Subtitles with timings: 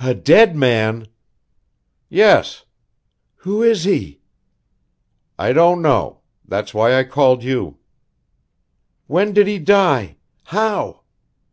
[0.00, 1.06] "A dead man!"
[2.08, 2.64] "Yes."
[3.36, 4.18] "Who is he?"
[5.38, 6.22] "I don't know.
[6.44, 7.76] That's why I called you."
[9.06, 10.16] "When did he die?
[10.46, 11.02] How?"